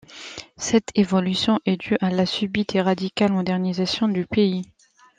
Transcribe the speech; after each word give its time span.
Cette 0.57 0.89
évolution 0.95 1.59
est 1.67 1.77
due 1.77 1.95
à 2.01 2.09
la 2.09 2.25
subite 2.25 2.73
et 2.73 2.81
radicale 2.81 3.31
modernisation 3.33 4.07
du 4.07 4.25
pays. 4.25 4.63